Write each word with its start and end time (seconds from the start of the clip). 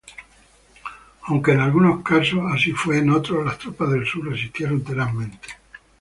Aunque 1.25 1.51
en 1.51 1.59
algunos 1.59 2.01
casos 2.03 2.41
así 2.51 2.71
fue, 2.71 2.97
en 2.97 3.11
otros 3.11 3.45
las 3.45 3.59
tropas 3.59 3.91
del 3.91 4.07
Sur 4.07 4.31
resistieron 4.31 4.83
tenazmente. 4.83 5.49